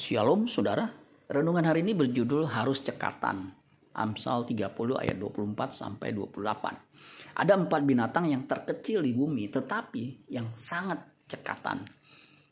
[0.00, 0.88] Shalom saudara,
[1.28, 3.52] renungan hari ini berjudul harus cekatan.
[3.92, 7.36] Amsal 30 ayat 24 sampai 28.
[7.36, 11.84] Ada empat binatang yang terkecil di bumi tetapi yang sangat cekatan.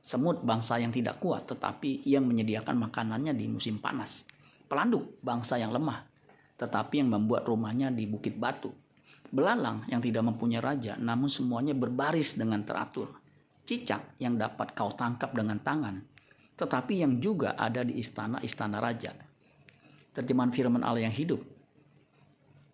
[0.04, 4.28] Semut bangsa yang tidak kuat tetapi yang menyediakan makanannya di musim panas.
[4.68, 6.04] Pelanduk bangsa yang lemah
[6.60, 8.76] tetapi yang membuat rumahnya di bukit batu.
[9.32, 13.08] Belalang yang tidak mempunyai raja namun semuanya berbaris dengan teratur.
[13.64, 16.17] Cicak yang dapat kau tangkap dengan tangan
[16.58, 19.14] tetapi yang juga ada di istana-istana raja.
[20.10, 21.38] Terjemahan firman Allah yang hidup.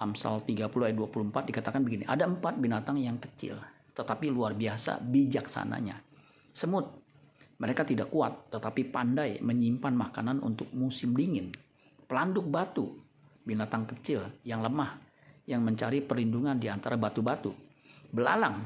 [0.01, 3.61] Amsal 30 ayat 24 dikatakan begini, ada empat binatang yang kecil,
[3.93, 6.01] tetapi luar biasa bijaksananya.
[6.51, 6.89] Semut,
[7.61, 11.53] mereka tidak kuat, tetapi pandai menyimpan makanan untuk musim dingin.
[12.09, 12.91] Pelanduk batu,
[13.45, 14.99] binatang kecil yang lemah,
[15.45, 17.53] yang mencari perlindungan di antara batu-batu.
[18.11, 18.65] Belalang,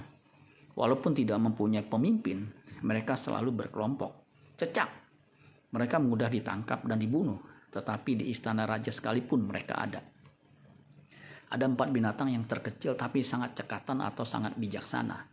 [0.78, 2.46] walaupun tidak mempunyai pemimpin,
[2.86, 4.12] mereka selalu berkelompok.
[4.58, 5.07] Cecak,
[5.68, 7.36] mereka mudah ditangkap dan dibunuh,
[7.68, 10.00] tetapi di istana raja sekalipun mereka ada.
[11.48, 15.28] Ada empat binatang yang terkecil tapi sangat cekatan atau sangat bijaksana.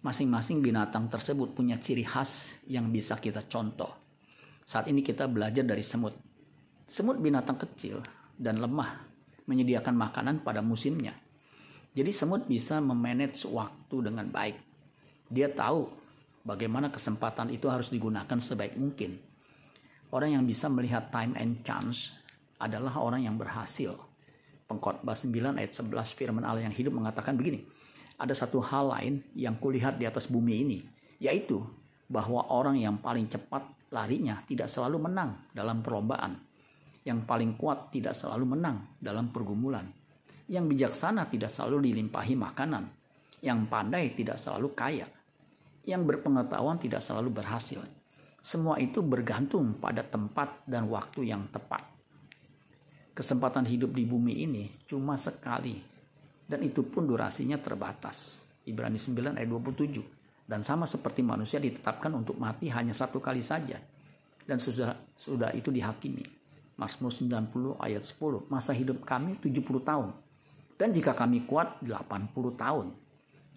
[0.00, 3.90] Masing-masing binatang tersebut punya ciri khas yang bisa kita contoh.
[4.66, 6.14] Saat ini kita belajar dari semut.
[6.90, 8.02] Semut binatang kecil
[8.34, 9.06] dan lemah,
[9.46, 11.14] menyediakan makanan pada musimnya.
[11.94, 14.56] Jadi semut bisa memanage waktu dengan baik.
[15.30, 15.86] Dia tahu
[16.46, 19.29] bagaimana kesempatan itu harus digunakan sebaik mungkin
[20.10, 22.10] Orang yang bisa melihat time and chance
[22.58, 23.94] adalah orang yang berhasil.
[24.66, 27.62] Pengkhotbah 9 ayat 11 firman Allah yang hidup mengatakan begini.
[28.18, 30.78] Ada satu hal lain yang kulihat di atas bumi ini,
[31.22, 31.62] yaitu
[32.10, 36.42] bahwa orang yang paling cepat larinya tidak selalu menang dalam perlombaan.
[37.06, 39.86] Yang paling kuat tidak selalu menang dalam pergumulan.
[40.50, 42.90] Yang bijaksana tidak selalu dilimpahi makanan.
[43.40, 45.06] Yang pandai tidak selalu kaya.
[45.86, 47.99] Yang berpengetahuan tidak selalu berhasil
[48.40, 51.84] semua itu bergantung pada tempat dan waktu yang tepat.
[53.12, 55.76] Kesempatan hidup di bumi ini cuma sekali
[56.48, 58.40] dan itu pun durasinya terbatas.
[58.64, 60.48] Ibrani 9 ayat 27.
[60.48, 63.78] Dan sama seperti manusia ditetapkan untuk mati hanya satu kali saja.
[64.40, 66.24] Dan sudah sudah itu dihakimi.
[66.80, 68.48] Mazmur 90 ayat 10.
[68.48, 70.10] Masa hidup kami 70 tahun.
[70.80, 72.86] Dan jika kami kuat 80 tahun.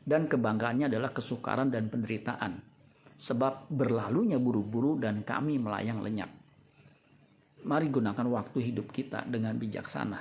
[0.03, 2.72] Dan kebanggaannya adalah kesukaran dan penderitaan
[3.18, 6.29] sebab berlalunya buru-buru dan kami melayang lenyap.
[7.63, 10.19] Mari gunakan waktu hidup kita dengan bijaksana.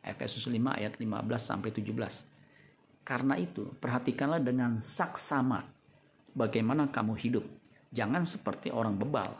[0.00, 1.04] Efesus 5 ayat 15
[1.36, 3.04] sampai 17.
[3.04, 5.64] Karena itu, perhatikanlah dengan saksama
[6.32, 7.44] bagaimana kamu hidup.
[7.92, 9.32] Jangan seperti orang bebal,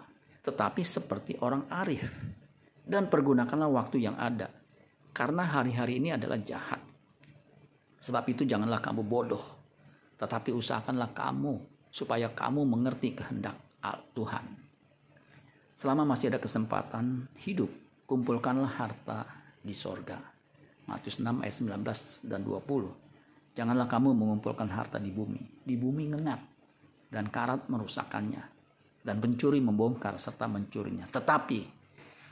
[0.45, 2.05] tetapi seperti orang arif.
[2.85, 4.49] Dan pergunakanlah waktu yang ada.
[5.13, 6.81] Karena hari-hari ini adalah jahat.
[8.01, 9.45] Sebab itu janganlah kamu bodoh,
[10.17, 13.59] tetapi usahakanlah kamu supaya kamu mengerti kehendak
[14.15, 14.47] Tuhan.
[15.79, 17.71] Selama masih ada kesempatan hidup,
[18.07, 19.27] kumpulkanlah harta
[19.59, 20.19] di sorga.
[20.87, 23.55] Matius 6 ayat 19 dan 20.
[23.55, 25.67] Janganlah kamu mengumpulkan harta di bumi.
[25.67, 26.41] Di bumi ngengat
[27.11, 28.43] dan karat merusakkannya.
[29.03, 31.07] Dan pencuri membongkar serta mencurinya.
[31.07, 31.61] Tetapi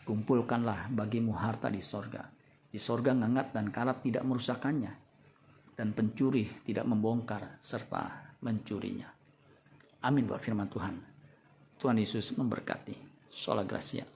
[0.06, 2.26] kumpulkanlah bagimu harta di sorga.
[2.66, 4.92] Di sorga ngengat dan karat tidak merusakkannya.
[5.76, 9.06] Dan pencuri tidak membongkar serta mencurinya.
[10.06, 10.94] Amin buat firman Tuhan.
[11.82, 12.94] Tuhan Yesus memberkati.
[13.26, 14.15] Sholah Gracia.